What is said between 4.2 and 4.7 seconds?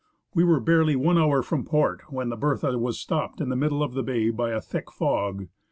by a